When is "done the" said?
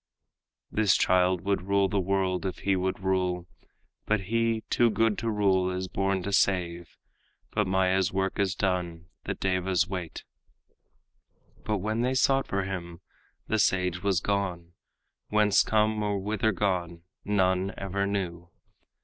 8.55-9.35